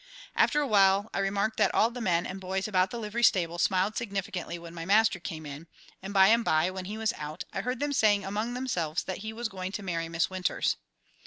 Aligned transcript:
After 0.35 0.59
a 0.61 0.67
while 0.67 1.11
I 1.13 1.19
remarked 1.19 1.57
that 1.57 1.75
all 1.75 1.91
the 1.91 2.01
men 2.01 2.25
and 2.25 2.41
boys 2.41 2.67
about 2.67 2.89
the 2.89 2.97
livery 2.97 3.21
stable 3.21 3.59
smiled 3.59 3.95
significantly 3.95 4.57
when 4.57 4.73
my 4.73 4.83
master 4.83 5.19
came 5.19 5.45
in; 5.45 5.67
and 6.01 6.11
by 6.11 6.29
and 6.29 6.43
by, 6.43 6.71
when 6.71 6.85
he 6.85 6.97
was 6.97 7.13
out, 7.17 7.43
I 7.53 7.61
heard 7.61 7.79
them 7.79 7.93
saying 7.93 8.25
among 8.25 8.55
themselves 8.55 9.03
that 9.03 9.19
he 9.19 9.31
was 9.31 9.47
going 9.47 9.71
to 9.73 9.83
marry 9.83 10.09
Miss 10.09 10.27
Winters. 10.27 10.77